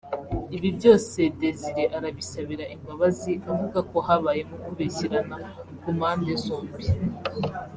ibi 0.55 0.69
byose 0.77 1.19
Desire 1.39 1.83
arabisabira 1.97 2.63
imbabazi 2.75 3.31
avugako 3.51 3.97
habayemo 4.07 4.55
kubeshyerana 4.65 5.35
ku 5.81 5.87
mpande 5.97 6.31
zombi 6.43 6.85